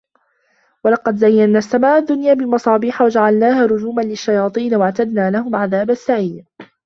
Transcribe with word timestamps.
وَلَقَد 0.83 1.15
زَيَّنَّا 1.15 1.57
السَّماءَ 1.57 1.97
الدُّنيا 1.99 2.33
بِمَصابيحَ 2.33 3.01
وَجَعَلناها 3.01 3.65
رُجومًا 3.65 4.01
لِلشَّياطينِ 4.01 4.75
وَأَعتَدنا 4.75 5.31
لَهُم 5.31 5.55
عَذابَ 5.55 5.89
السَّعيرِ 5.89 6.43